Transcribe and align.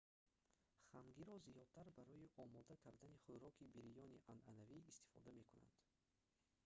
хангиро 0.91 1.35
зиёдтар 1.47 1.87
барои 1.97 2.31
омода 2.43 2.75
кардани 2.85 3.21
хӯроки 3.25 3.65
бирёни 3.75 4.23
анъанавӣ 4.33 4.77
истифода 4.91 5.31
мекунанд 5.39 5.79